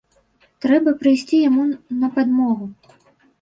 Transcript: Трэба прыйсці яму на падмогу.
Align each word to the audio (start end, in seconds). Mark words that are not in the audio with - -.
Трэба 0.65 0.93
прыйсці 1.03 1.41
яму 1.49 1.67
на 2.01 2.11
падмогу. 2.17 2.65